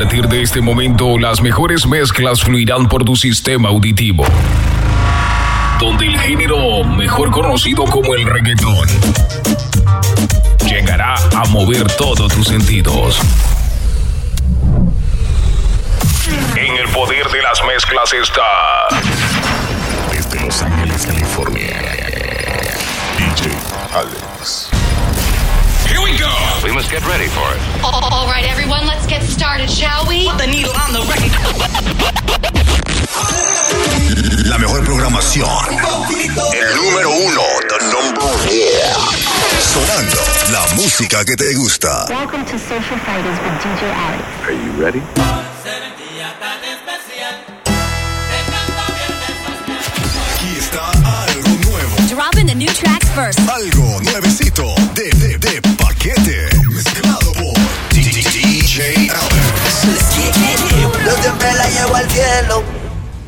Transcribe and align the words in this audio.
partir 0.00 0.26
de 0.26 0.42
este 0.42 0.60
momento, 0.60 1.18
las 1.18 1.40
mejores 1.40 1.86
mezclas 1.86 2.42
fluirán 2.42 2.88
por 2.88 3.04
tu 3.04 3.14
sistema 3.14 3.68
auditivo. 3.68 4.24
Donde 5.78 6.08
el 6.08 6.18
género, 6.18 6.82
mejor 6.82 7.30
conocido 7.30 7.84
como 7.84 8.12
el 8.16 8.26
reggaetón, 8.26 8.88
llegará 10.66 11.14
a 11.14 11.44
mover 11.44 11.86
todos 11.92 12.34
tus 12.34 12.48
sentidos. 12.48 13.20
En 16.56 16.76
el 16.76 16.88
poder 16.88 17.28
de 17.28 17.42
las 17.42 17.62
mezclas 17.64 18.12
está. 18.14 18.88
Desde 20.10 20.44
Los 20.44 20.60
Ángeles, 20.60 21.06
California. 21.06 21.80
DJ 23.16 23.48
Alex. 23.94 24.23
We 26.14 26.20
go. 26.20 26.30
We 26.62 26.70
must 26.70 26.90
get 26.92 27.02
ready 27.08 27.26
for 27.26 27.42
it. 27.42 27.60
All 27.82 28.26
right, 28.26 28.46
everyone, 28.46 28.86
let's 28.86 29.04
get 29.04 29.20
started, 29.24 29.68
shall 29.68 30.06
we? 30.06 30.28
Put 30.30 30.38
the 30.38 30.46
needle 30.46 30.70
on 30.70 30.92
the 30.94 31.02
record. 31.10 31.34
La 34.46 34.56
mejor 34.58 34.84
programación. 34.84 35.50
El 36.54 36.76
número 36.76 37.10
uno. 37.10 37.42
The 37.66 37.78
number 37.90 38.30
yeah. 38.46 38.94
Sonando 39.58 40.22
la 40.52 40.64
música 40.76 41.24
que 41.24 41.34
te 41.34 41.52
gusta. 41.54 42.06
Welcome 42.08 42.44
to 42.44 42.60
Social 42.60 42.98
Fighters 43.00 43.36
with 43.42 43.58
DJ 43.64 43.90
Alex. 43.90 44.22
Are 44.44 44.52
you 44.52 44.70
ready? 44.78 45.02
Aquí 50.36 50.56
está 50.60 50.92
algo 51.26 51.48
nuevo. 51.68 51.96
Dropping 52.08 52.46
the 52.46 52.54
new 52.54 52.72
tracks 52.72 53.10
first. 53.16 53.40
Algo 53.50 54.00
nuevecito 54.02 54.76
la 61.64 61.70
llevo 61.70 61.96
al 61.96 62.10
cielo. 62.10 62.62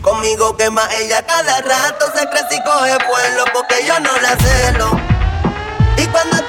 Conmigo 0.03 0.57
quema 0.57 0.89
ella 1.01 1.25
cada 1.27 1.61
rato. 1.63 2.07
Se 2.15 2.29
crece 2.29 2.57
y 2.57 2.63
coge 2.65 2.97
vuelo 3.09 3.45
porque 3.53 3.85
yo 3.87 3.99
no 4.01 4.11
la 4.21 4.37
celo. 4.37 4.91
Y 5.97 6.07
cuando 6.09 6.46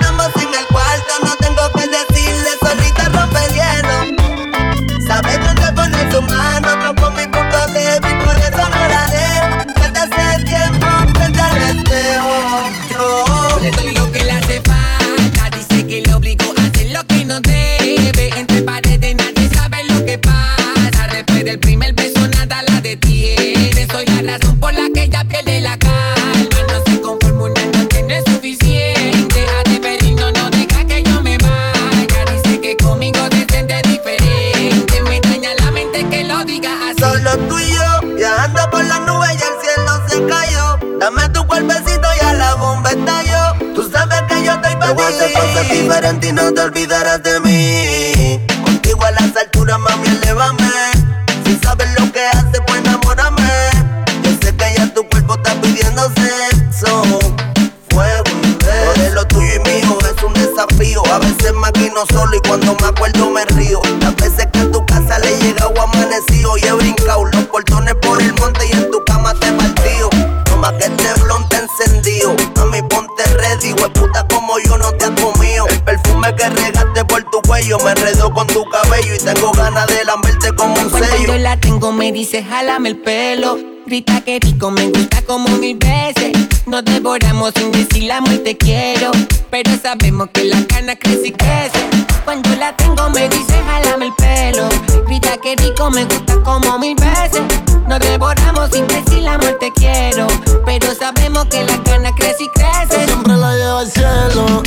solo 62.12 62.35
y 62.35 62.47
cuando 62.47 62.75
me 62.81 62.88
acuerdo 62.88 63.29
me 63.29 63.45
río. 63.45 63.79
Las 64.01 64.16
veces 64.16 64.47
que 64.51 64.59
a 64.59 64.72
tu 64.72 64.85
casa 64.85 65.19
le 65.19 65.34
he 65.34 65.41
llegado 65.41 65.73
amanecido 65.81 66.57
y 66.57 66.62
he 66.66 66.72
brincado 66.73 67.25
los 67.25 67.45
portones 67.45 67.95
por 67.95 68.22
el 68.22 68.34
monte 68.35 68.66
y 68.68 68.72
en 68.73 68.91
tu 68.91 69.03
cama 69.06 69.34
te 69.40 69.51
partido. 69.53 70.09
No 70.50 70.57
más 70.57 70.73
que 70.73 70.85
este 70.85 71.13
blon 71.22 71.47
te 71.50 71.57
encendido. 71.57 72.35
Mami, 72.56 72.81
ponte 72.84 73.23
ready, 73.35 73.73
puta 73.94 74.25
como 74.28 74.59
yo 74.59 74.78
no 74.78 74.91
te 74.94 75.06
has 75.06 75.12
comido. 75.22 75.68
El 75.68 75.84
perfume 75.84 76.35
que 76.35 76.50
regaste 76.50 77.06
por 77.06 77.23
tu 77.31 77.41
cuello 77.47 77.78
me 77.79 77.91
enredó 77.91 78.34
con 78.34 78.47
tu 78.47 78.63
cabello 78.69 79.16
y 79.16 79.18
tengo 79.19 79.51
ganas 79.53 79.88
de 79.88 80.03
lamberte 80.06 80.53
como 80.56 80.74
un 80.74 80.89
Cuando 80.89 81.07
sello. 81.07 81.28
yo 81.28 81.38
la 81.38 81.57
tengo 81.59 81.91
me 81.91 82.12
dice 82.12 82.44
jálame 82.44 82.89
el 82.89 82.97
pelo 82.97 83.57
Grita 83.88 84.20
que 84.20 84.38
rico, 84.42 84.70
me 84.70 84.90
gusta 84.90 85.22
como 85.22 85.48
mil 85.48 85.78
veces. 85.78 86.34
Nos 86.66 86.84
devoramos 86.84 87.53
sin 87.56 87.72
decir 87.72 88.03
la 88.03 88.22
te 88.44 88.58
quiero. 88.58 89.12
Pero 89.50 89.72
sabemos 89.81 90.28
que 90.34 90.44
la 90.44 90.62
cana 90.68 90.98
crece 90.98 91.28
y 91.28 91.31
crece. 91.31 91.88
Cuando 92.25 92.50
la 92.58 92.75
tengo 92.75 93.09
me 93.12 93.30
dice 93.30 93.53
jálame 93.66 94.08
el 94.08 94.14
pelo 94.16 94.68
Grita 95.08 95.38
que 95.38 95.56
rico, 95.56 95.90
me 95.90 96.03
gusta 96.03 96.36
como 96.44 96.78
mil 96.80 96.98
veces. 96.98 97.42
Nos 97.88 98.00
devoramos 98.02 98.72
sin 98.74 98.86
decir 98.88 99.24
la 99.24 99.40
te 99.40 99.72
quiero. 99.72 100.28
Pero 100.66 100.94
sabemos 100.94 101.46
que 101.46 101.64
la 101.64 101.81
cana 101.84 102.14
crece 102.14 102.44
y 102.44 102.50
crece. 102.50 103.06
Siempre 103.06 103.38
la 103.38 103.56
lleva 103.56 103.80
al 103.80 103.90
cielo. 103.90 104.64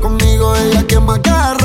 Conmigo 0.00 0.56
ella 0.56 0.82
quema 0.86 1.20
cada 1.20 1.52
rato. 1.52 1.61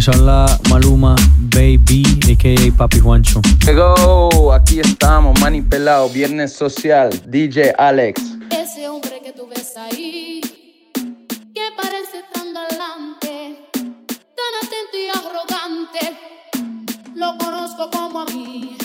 Les 0.00 0.08
habla 0.08 0.46
Maluma 0.70 1.14
Baby, 1.54 2.02
a.k.a. 2.24 2.74
Papi 2.74 3.00
Juancho. 3.00 3.42
Llegó, 3.66 4.50
aquí 4.50 4.80
estamos, 4.80 5.38
Mani 5.40 5.60
Pelado, 5.60 6.08
Viernes 6.08 6.54
Social, 6.54 7.10
DJ 7.26 7.74
Alex. 7.76 8.22
Ese 8.50 8.88
hombre 8.88 9.20
que 9.22 9.32
tú 9.32 9.46
ves 9.46 9.76
ahí, 9.76 10.40
que 10.94 11.62
parece 11.76 12.24
tan 12.32 12.54
galante, 12.54 13.68
tan 14.08 14.52
atento 14.62 14.96
y 14.96 15.10
arrogante, 15.18 16.18
lo 17.14 17.36
conozco 17.36 17.90
como 17.90 18.20
a 18.20 18.24
mí. 18.24 18.79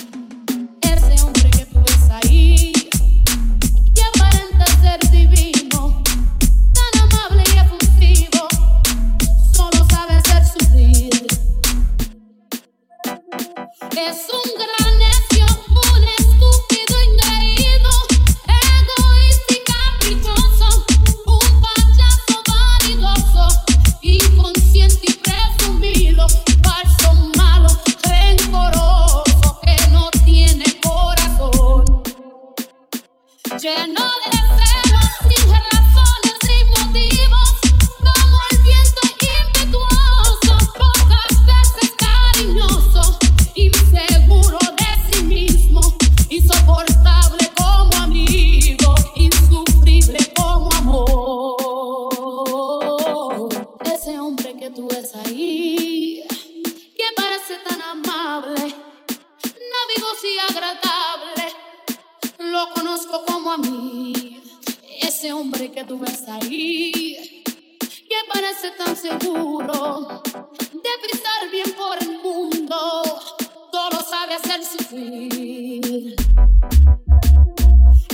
para 74.36 74.54
hacerse 74.54 74.84
fluir. 74.84 76.16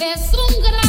Es 0.01 0.33
un 0.35 0.63
gran 0.63 0.82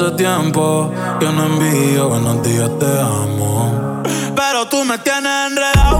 hace 0.00 0.12
tiempo 0.12 0.92
que 1.18 1.26
no 1.26 1.46
envío 1.46 2.08
buenos 2.08 2.40
días, 2.44 2.70
te 2.78 3.00
amo. 3.00 4.00
Pero 4.36 4.68
tú 4.68 4.84
me 4.84 4.96
tienes 4.98 5.50
enredado, 5.50 5.98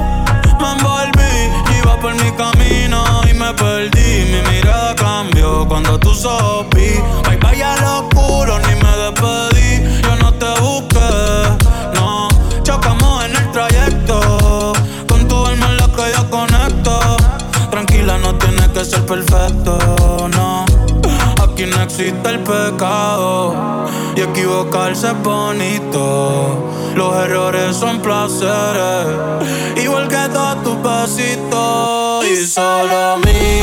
me 0.61 0.73
envolví, 0.73 1.79
iba 1.81 1.99
por 1.99 2.15
mi 2.15 2.31
camino 2.33 3.03
y 3.29 3.35
me 3.35 3.53
perdí. 3.55 4.25
Mi 4.31 4.41
mirada 4.50 4.95
cambió 4.95 5.67
cuando 5.67 5.99
tú 5.99 6.15
sopí. 6.15 6.91
Bye 7.27 7.39
bye 7.39 7.65
a 7.65 7.77
lo 7.81 8.06
oscuro, 8.06 8.61
ni 8.61 8.75
me 8.77 8.97
despedí. 9.03 10.00
Yo 10.03 10.15
no 10.23 10.33
te 10.33 10.61
busqué, 10.61 11.67
no. 11.95 12.29
Chocamos 12.62 13.25
en 13.25 13.35
el 13.35 13.50
trayecto, 13.50 14.75
con 15.09 15.27
tu 15.27 15.45
alma 15.45 15.67
en 15.71 15.77
la 15.77 15.89
que 15.89 16.12
yo 16.15 16.31
conecto. 16.31 17.00
Tranquila, 17.73 18.17
no 18.19 18.33
tienes 18.37 18.69
que 18.69 18.85
ser 18.85 19.05
perfecto, 19.06 20.29
no. 20.37 20.65
Aquí 21.43 21.67
no 21.67 21.83
existe 21.83 22.29
el 22.29 22.39
pecado 22.45 23.07
equivocarse 24.58 25.08
es 25.08 25.22
bonito. 25.22 26.70
Los 26.94 27.14
errores 27.25 27.76
son 27.76 28.00
placeres, 28.00 29.06
igual 29.76 30.09
que 30.09 30.28
todos 30.33 30.62
tus 30.64 30.76
pasitos. 30.76 32.26
Y 32.26 32.47
solo 32.47 33.18
mí. 33.18 33.58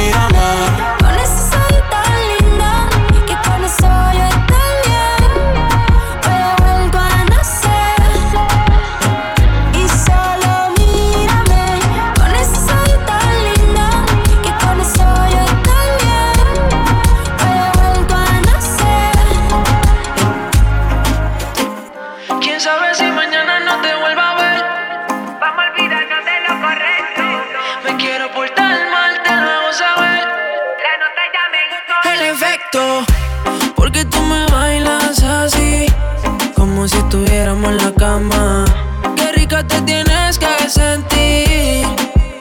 sentir 40.75 41.87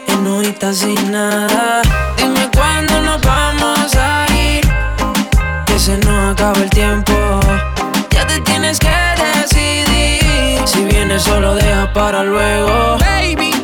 y 0.08 0.16
no 0.22 0.42
sin 0.72 1.12
nada. 1.12 1.82
Dime 2.16 2.50
cuándo 2.52 3.00
nos 3.00 3.20
vamos 3.22 3.94
a 3.94 4.26
ir, 4.34 4.62
que 5.66 5.78
se 5.78 5.96
nos 5.98 6.32
acaba 6.32 6.58
el 6.58 6.70
tiempo. 6.70 7.12
Ya 8.10 8.26
te 8.26 8.40
tienes 8.40 8.78
que 8.80 8.96
decidir. 9.22 10.60
Si 10.66 10.84
vienes 10.84 11.22
solo 11.22 11.54
deja 11.54 11.92
para 11.92 12.24
luego, 12.24 12.98
baby. 12.98 13.63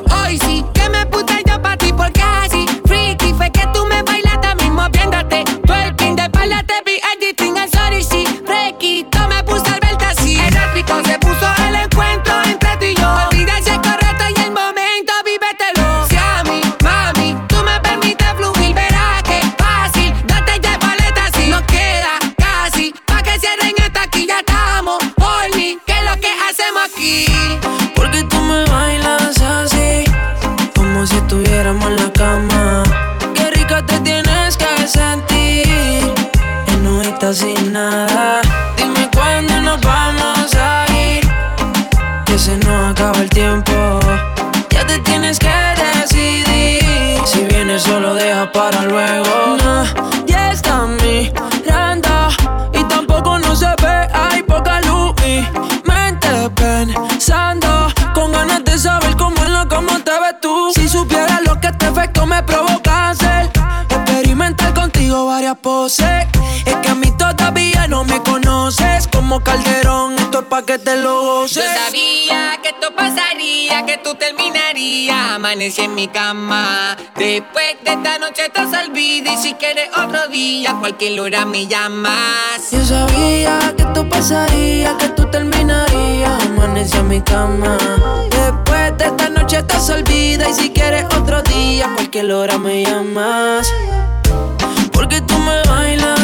Yo 70.70 71.48
sabía 71.48 72.60
que 72.62 72.68
esto 72.68 72.94
pasaría, 72.94 73.84
que 73.86 73.98
tú 73.98 74.14
terminarías. 74.14 75.32
Amanecí 75.32 75.80
en 75.80 75.96
mi 75.96 76.06
cama. 76.06 76.96
Después 77.16 77.74
de 77.82 77.90
esta 77.90 78.20
noche 78.20 78.46
estás 78.46 78.68
olvida. 78.86 79.32
Y 79.32 79.36
si 79.36 79.54
quieres 79.54 79.90
otro 79.96 80.28
día, 80.28 80.76
cualquier 80.78 81.18
hora 81.18 81.44
me 81.44 81.66
llamas. 81.66 82.70
Yo 82.70 82.84
sabía 82.84 83.58
que 83.76 83.82
esto 83.82 84.08
pasaría, 84.08 84.96
que 84.96 85.08
tú 85.08 85.28
terminarías. 85.28 86.44
Amanecí 86.44 86.98
en 86.98 87.08
mi 87.08 87.20
cama. 87.20 87.76
Después 88.30 88.96
de 88.96 89.06
esta 89.06 89.28
noche 89.28 89.58
estás 89.58 89.90
olvida. 89.90 90.48
Y 90.50 90.54
si 90.54 90.70
quieres 90.70 91.04
otro 91.06 91.42
día, 91.42 91.90
cualquier 91.96 92.30
hora 92.30 92.58
me 92.58 92.84
llamas. 92.84 93.66
Porque 94.92 95.20
tú 95.22 95.36
me 95.36 95.60
bailas 95.62 96.19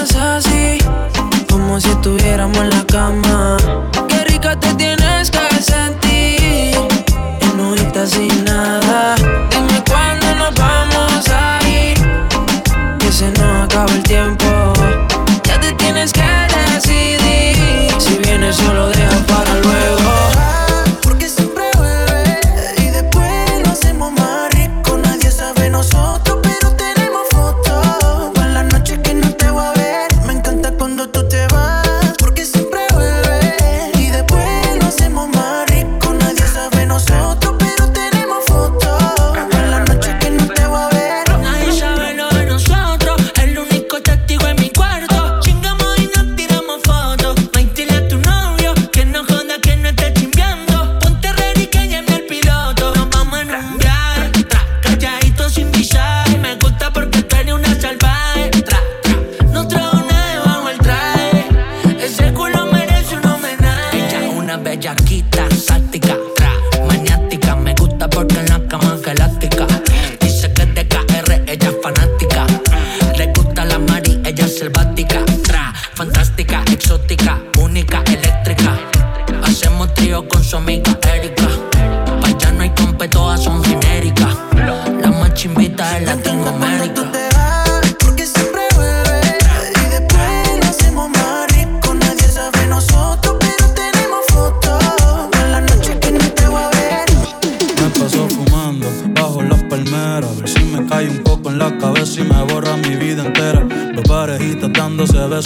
te 4.61 4.75
tiene 4.75 4.96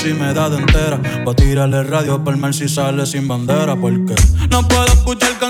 si 0.00 0.14
me 0.14 0.32
da 0.32 0.48
de 0.48 0.56
entera. 0.56 0.98
Pa' 1.24 1.34
tirarle 1.34 1.82
radio 1.82 2.14
a 2.14 2.24
palmar 2.24 2.54
si 2.54 2.68
sale 2.68 3.04
sin 3.04 3.28
bandera. 3.28 3.76
Porque 3.76 4.14
no 4.50 4.66
puedo 4.66 4.86
escuchar 4.86 5.38
canciones 5.38 5.49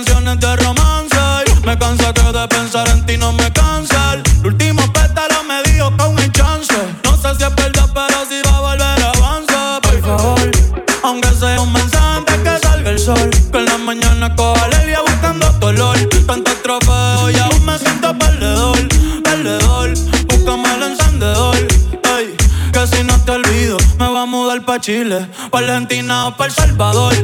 mudar 24.50 24.66
pa' 24.66 24.80
Chile, 24.80 25.28
pa' 25.50 25.58
Argentina 25.58 26.26
o 26.26 26.36
pa' 26.36 26.46
El 26.46 26.52
Salvador. 26.52 27.14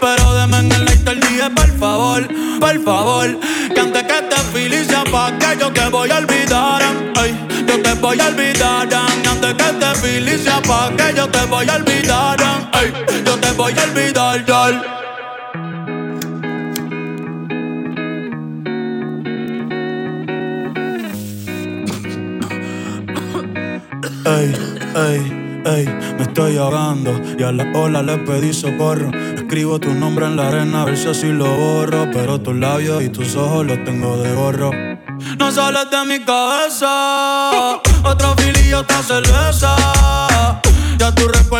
Pero 0.00 0.34
deme 0.34 0.58
en 0.58 0.72
el 0.72 0.84
light 0.84 1.08
el 1.08 1.20
día, 1.20 1.50
por 1.54 1.70
favor, 1.78 2.28
por 2.60 2.84
favor. 2.84 3.28
Que 3.74 3.80
antes 3.80 4.02
que 4.04 4.22
te 4.30 4.36
feliz 4.52 4.86
se 4.86 5.02
que 5.40 5.50
yo 5.60 5.72
te 5.72 5.88
voy 5.88 6.10
a 6.10 6.18
olvidar. 6.18 6.82
Ay, 7.16 7.34
yo 7.66 7.82
te 7.82 7.94
voy 7.94 8.20
a 8.20 8.26
olvidar. 8.28 8.88
Antes 9.30 9.54
que 9.54 9.72
te 9.80 9.94
feliz 9.96 10.40
se 10.44 10.56
que 10.96 11.14
yo 11.16 11.28
te 11.28 11.44
voy 11.46 11.68
a 11.68 11.74
olvidar. 11.74 12.38
Ay, 12.72 12.92
yo 13.26 13.34
te 13.36 13.52
voy 13.52 13.74
a 13.78 13.84
olvidar. 13.84 15.00
Ay, 24.24 24.54
ay. 24.94 25.39
Ey, 25.64 25.84
me 26.16 26.22
estoy 26.22 26.56
ahogando 26.56 27.20
y 27.38 27.42
a 27.42 27.52
la 27.52 27.70
ola 27.74 28.02
le 28.02 28.16
pedí 28.18 28.52
socorro. 28.52 29.10
Escribo 29.34 29.78
tu 29.78 29.92
nombre 29.92 30.24
en 30.24 30.36
la 30.36 30.48
arena 30.48 30.82
a 30.82 30.84
ver 30.86 30.96
si 30.96 31.08
así 31.08 31.26
lo 31.26 31.54
borro. 31.54 32.08
Pero 32.12 32.40
tus 32.40 32.56
labios 32.56 33.02
y 33.02 33.10
tus 33.10 33.36
ojos 33.36 33.66
los 33.66 33.84
tengo 33.84 34.16
de 34.16 34.32
gorro. 34.34 34.70
No 35.38 35.52
sales 35.52 35.90
de 35.90 36.04
mi 36.06 36.24
cabeza, 36.24 37.76
otro 38.04 38.34
filillo, 38.38 38.80
otra 38.80 39.02
cerveza. 39.02 39.76
Ya 40.98 41.14
tu 41.14 41.28
recuerdo 41.28 41.59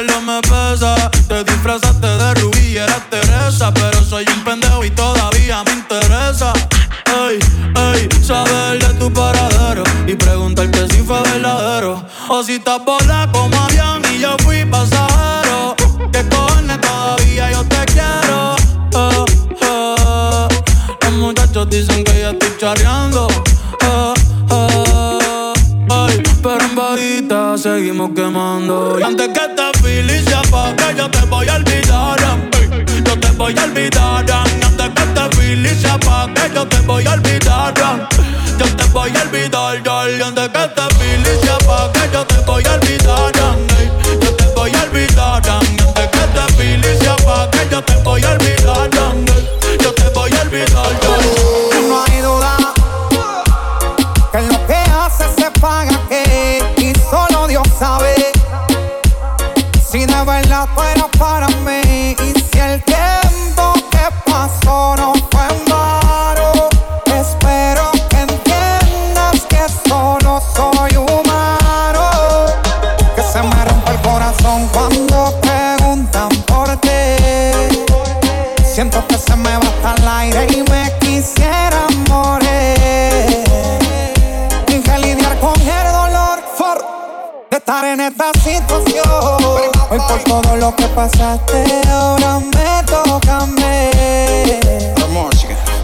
Hoy 88.72 89.98
por 89.98 90.22
todo 90.22 90.56
lo 90.56 90.76
que 90.76 90.86
pasaste, 90.88 91.64
ahora 91.90 92.38
me 92.38 92.82
toca 92.86 93.38
a 93.38 93.46
mí. 93.46 93.90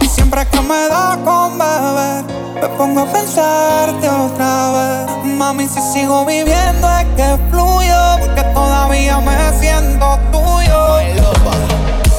Siempre 0.09 0.45
que 0.47 0.61
me 0.61 0.87
da 0.87 1.19
con 1.25 1.57
beber, 1.57 2.23
me 2.55 2.67
pongo 2.77 3.01
a 3.01 3.05
pensarte 3.05 4.07
otra 4.09 4.71
vez. 4.71 5.25
Mami, 5.25 5.67
si 5.67 5.81
sigo 5.93 6.23
viviendo 6.25 6.89
es 6.99 7.05
que 7.17 7.37
fluyo, 7.49 8.17
porque 8.21 8.43
todavía 8.53 9.19
me 9.19 9.59
siento 9.59 10.17
tuyo. 10.31 11.01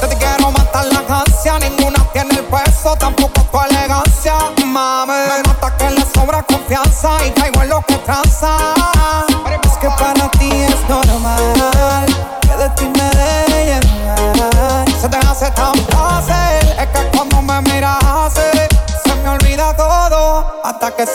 Yo 0.01 0.07
te 0.07 0.15
quiero 0.15 0.51
matar 0.51 0.85
la 0.93 1.01
canción, 1.07 1.59
ninguna 1.61 2.05
tiene 2.13 2.35
el 2.35 2.45
peso, 2.45 2.95
tampoco 2.97 3.41
tu 3.51 3.59
elegancia. 3.61 4.35
Mami, 4.63 5.13
me 5.13 5.41
nota 5.43 5.75
que 5.75 5.89
le 5.89 6.05
sobra 6.13 6.43
confianza 6.43 7.17
y 7.25 7.31
caigo 7.31 7.63
en 7.63 7.69
lo 7.69 7.81
que 7.81 7.95
tranza. 7.95 8.75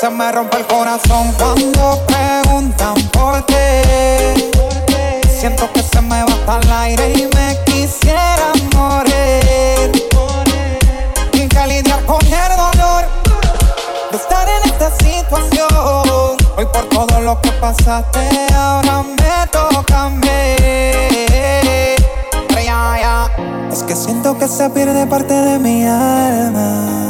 Se 0.04 0.10
me 0.10 0.30
rompe 0.32 0.58
el 0.58 0.66
corazón 0.66 1.32
cuando 1.38 1.98
preguntan 2.06 2.94
por 3.10 3.40
ti. 3.46 3.54
Siento 5.40 5.72
que 5.72 5.82
se 5.82 5.98
me 6.02 6.22
va 6.22 6.30
hasta 6.30 6.58
el 6.58 6.72
aire 6.72 7.12
y 7.14 7.22
me 7.34 7.58
quisiera 7.64 8.52
morir. 8.74 9.90
Y 11.32 11.38
lidiar 11.68 12.04
con 12.04 12.20
el 12.20 12.52
dolor 12.54 13.06
de 14.10 14.16
estar 14.18 14.46
en 14.46 14.70
esta 14.70 14.90
situación. 14.90 16.36
Hoy 16.58 16.66
por 16.66 16.86
todo 16.90 17.20
lo 17.20 17.40
que 17.40 17.52
pasaste, 17.52 18.28
ahora 18.54 19.02
me 19.04 19.46
toca 19.50 20.02
a 20.02 20.10
mí. 20.10 20.26
Es 23.72 23.82
que 23.82 23.96
siento 23.96 24.36
que 24.38 24.48
se 24.48 24.68
pierde 24.68 25.06
parte 25.06 25.32
de 25.32 25.58
mi 25.58 25.86
alma. 25.86 27.04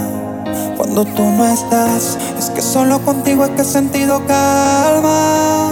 Cuando 0.76 1.04
tú 1.04 1.22
no 1.22 1.44
estás, 1.46 2.18
solo 2.74 2.98
contigo 3.02 3.44
es 3.44 3.50
que 3.50 3.62
he 3.62 3.64
sentido 3.64 4.20
calma. 4.26 5.70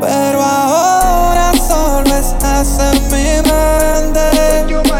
Pero 0.00 0.40
ahora 0.40 1.52
solo 1.68 2.08
estás 2.16 2.78
en 2.78 3.02
mi 3.12 3.50
mente. 3.50 4.91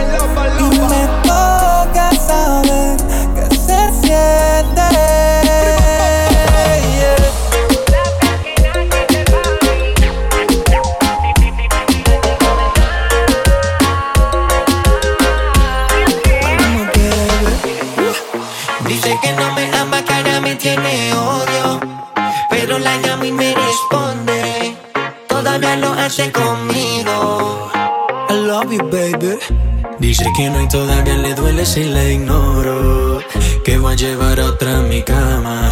Dice 30.03 30.25
que 30.37 30.51
no 30.51 30.61
y 30.61 30.69
todavía 30.69 31.17
le 31.17 31.33
duele 31.33 31.65
si 31.65 31.85
la 31.85 32.03
ignoro. 32.03 33.21
Que 33.65 33.79
voy 33.79 33.93
a 33.93 33.97
llevar 33.97 34.41
a 34.41 34.47
otra 34.47 34.81
mi 34.81 35.01
cama. 35.01 35.71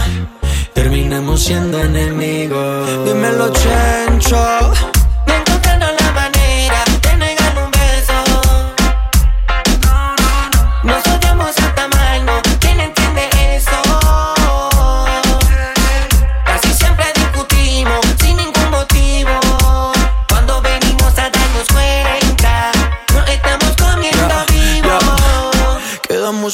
Terminamos 0.73 1.43
siendo 1.43 1.81
enemigos. 1.81 3.05
Dímelo, 3.05 3.53
Chencho. 3.53 5.00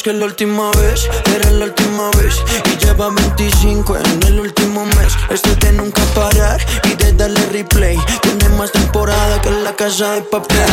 Que 0.06 0.12
la 0.12 0.26
última 0.26 0.70
vez 0.70 1.08
era 1.34 1.50
la 1.50 1.64
última 1.64 2.08
vez. 2.12 2.36
Y 2.72 2.84
lleva 2.84 3.10
25 3.10 3.96
en 3.96 4.22
el 4.28 4.38
último 4.38 4.86
mes. 4.86 5.12
Esto 5.30 5.50
es 5.50 5.58
de 5.58 5.72
nunca 5.72 6.00
parar 6.14 6.64
y 6.84 6.94
de 6.94 7.12
darle 7.14 7.44
replay. 7.46 7.98
Tiene 8.22 8.48
más 8.50 8.70
temporada 8.70 9.42
que 9.42 9.50
la 9.50 9.74
casa 9.74 10.12
de 10.12 10.22
papel. 10.22 10.64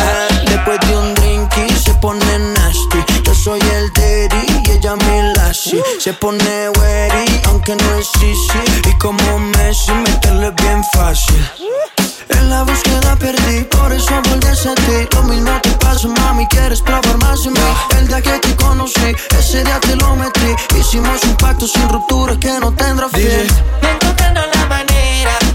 Después 0.46 0.80
de 0.88 0.98
un 0.98 1.16
drink 1.16 1.52
y 1.68 1.74
se 1.74 1.96
pone 1.96 2.24
nasty. 2.54 3.00
Yo 3.24 3.34
soy 3.34 3.60
el 3.60 3.92
daddy 3.94 4.46
y 4.68 4.72
ella 4.72 4.96
mi 4.98 5.34
lassie 5.36 5.82
Se 5.98 6.14
pone 6.14 6.70
wary 6.78 7.42
aunque 7.46 7.76
no 7.76 7.96
es 7.96 8.12
easy. 8.22 8.88
Y 8.88 8.98
como 9.00 9.40
Messi 9.40 9.94
meterle 9.94 10.52
bien 10.52 10.84
fácil 10.94 11.44
en 12.30 12.50
la 12.50 12.64
búsqueda 12.64 13.16
perdí, 13.18 13.64
por 13.66 13.92
eso 13.92 14.14
volví 14.30 14.48
a 14.48 14.76
ti. 14.76 15.08
Lo 15.16 15.24
mismo 15.24 15.52
te 15.62 15.72
pasa, 15.72 16.08
mami, 16.08 16.46
quieres 16.48 16.82
probar 16.82 17.18
más 17.20 17.44
de 17.44 17.52
mí. 17.52 17.60
El 17.98 18.08
día 18.08 18.22
que 18.22 18.40
te 18.40 18.56
conocí, 18.56 19.16
ese 19.38 19.64
día 19.64 19.80
te 19.80 19.96
lo 19.96 20.16
metí. 20.16 20.56
Hicimos 20.80 21.24
un 21.24 21.36
pacto 21.36 21.68
sin 21.68 21.88
ruptura 21.90 22.38
que 22.40 22.52
no 22.60 22.72
tendrá 22.74 23.10
fin. 23.10 23.48
No 23.82 23.90
encontrando 23.90 24.42
la 24.54 24.66
manera 24.68 25.32
de 25.42 25.54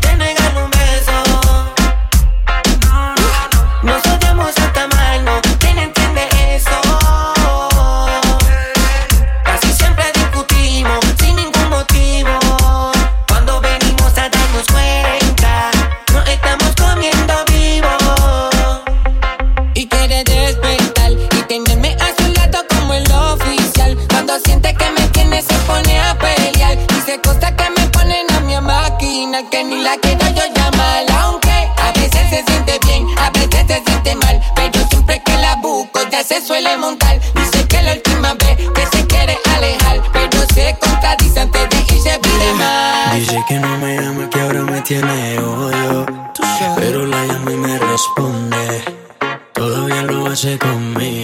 Pero 46.76 47.06
la 47.06 47.24
llama 47.24 47.52
y 47.52 47.56
me 47.56 47.78
responde. 47.78 48.82
Todavía 49.52 50.02
lo 50.02 50.26
hace 50.26 50.58
conmigo 50.58 51.17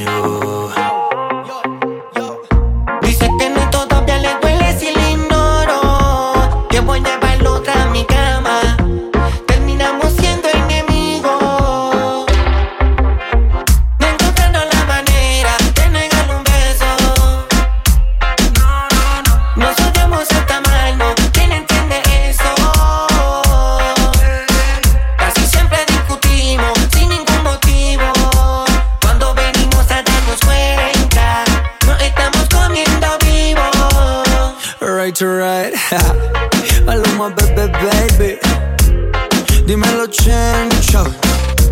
Dímelo 39.67 40.07
chencho, 40.07 41.05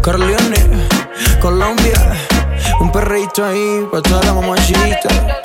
Corleone, 0.02 0.88
Colombia. 1.40 2.16
Un 2.80 2.90
perrito 2.90 3.44
ahí 3.44 3.86
pa' 3.90 4.00
toda 4.00 4.22
la 4.24 4.32
mamachita. 4.34 5.42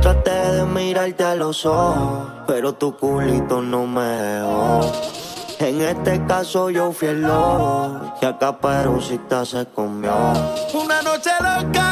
traté 0.00 0.30
de 0.30 0.64
mirarte 0.64 1.24
a 1.24 1.34
los 1.34 1.66
ojos, 1.66 2.26
pero 2.46 2.72
tu 2.72 2.96
culito 2.96 3.60
no 3.60 3.86
me 3.86 4.02
dejó. 4.02 5.29
En 5.60 5.78
este 5.82 6.24
caso 6.24 6.70
yo 6.70 6.90
fui 6.90 7.08
el 7.08 7.20
lobo 7.20 8.14
y 8.22 8.24
acá 8.24 8.58
Perucita 8.58 9.44
se 9.44 9.66
comió. 9.66 10.10
Una 10.72 11.02
noche 11.02 11.30
loca. 11.38 11.89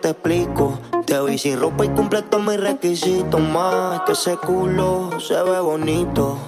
te 0.00 0.10
explico. 0.10 0.78
Te 1.06 1.20
vi 1.22 1.38
sin 1.38 1.60
ropa 1.60 1.84
y 1.84 1.88
cumple 1.90 2.22
todos 2.22 2.44
mis 2.44 2.60
requisitos. 2.60 3.40
Más 3.40 4.00
que 4.06 4.12
ese 4.12 4.36
culo 4.36 5.10
se 5.20 5.34
ve 5.42 5.60
bonito. 5.60 6.38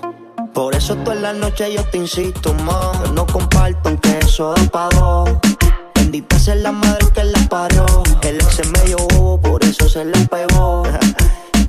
Por 0.55 0.75
eso 0.75 0.95
toda 0.97 1.17
la 1.17 1.33
noche 1.33 1.73
yo 1.75 1.85
te 1.85 1.99
insisto 1.99 2.55
más. 2.55 3.11
No 3.13 3.27
comparto 3.27 3.89
aunque 3.89 4.19
eso 4.19 4.55
da 4.55 4.63
pa' 4.71 5.25
Bendita 5.95 6.39
sea 6.39 6.55
la 6.57 6.73
madre 6.73 7.07
que 7.15 7.25
la 7.25 7.39
parió. 7.49 7.87
El 8.23 8.37
ex 8.37 8.55
se 8.57 8.67
medio 8.69 8.97
bobo, 9.15 9.41
por 9.41 9.65
eso 9.65 9.89
se 9.89 10.05
le 10.05 10.19
pegó. 10.27 10.85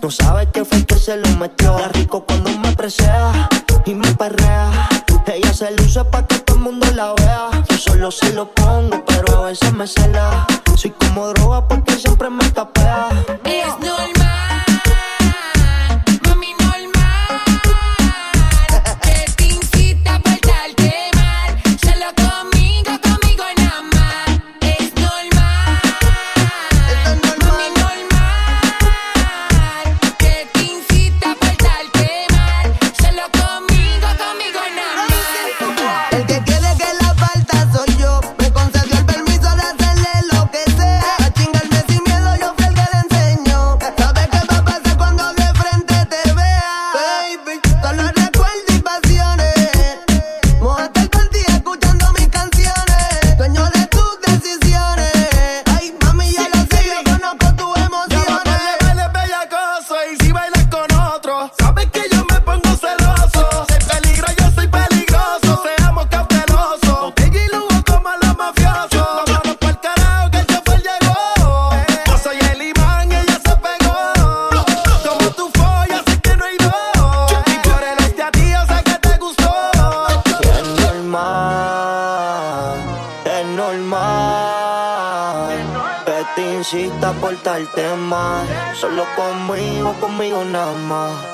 No 0.02 0.12
sabes 0.12 0.50
qué 0.52 0.66
fue 0.66 0.84
que 0.86 0.96
se 0.96 1.16
lo 1.16 1.30
metió. 1.38 1.80
La 1.80 1.88
rico 1.88 2.26
cuando 2.26 2.50
me 2.60 2.76
presea 2.76 3.48
y 3.86 3.94
me 3.94 4.14
perrea. 4.16 4.90
Ella 5.28 5.54
se 5.54 5.72
luce 5.72 6.04
pa' 6.04 6.28
que 6.28 6.40
todo 6.40 6.58
el 6.58 6.64
mundo 6.64 6.86
la 6.94 7.14
vea 7.14 7.53
solo 7.84 8.12
se 8.12 8.32
lo 8.34 8.46
pongo, 8.50 9.04
pero 9.06 9.40
a 9.40 9.48
veces 9.48 9.74
me 9.74 9.86
cela. 9.88 10.46
Soy 10.76 10.92
como 10.92 11.28
droga 11.30 11.68
porque 11.68 11.94
siempre 11.96 12.30
me 12.30 12.50
tapea. 12.50 13.10
importarte 87.24 87.96
más. 87.96 88.46
Solo 88.76 89.06
conmigo, 89.16 89.94
conmigo 90.02 90.44
nada 90.44 90.74
más. 90.74 91.33